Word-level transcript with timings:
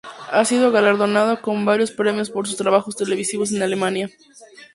Ha 0.31 0.45
sido 0.45 0.71
galardonado 0.71 1.41
con 1.43 1.63
varios 1.63 1.91
premios 1.91 2.31
por 2.31 2.47
sus 2.47 2.57
trabajos 2.57 2.95
televisivos 2.95 3.51
en 3.51 3.61
Alemania. 3.61 4.09